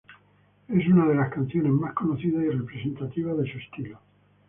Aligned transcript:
Es 0.67 0.87
una 0.87 1.05
de 1.09 1.15
sus 1.15 1.29
canciones 1.31 1.73
más 1.73 1.93
conocidas 1.93 2.43
y 2.43 2.49
representativas 2.49 3.37
de 3.37 3.51
su 3.51 3.59
estilo. 3.59 3.99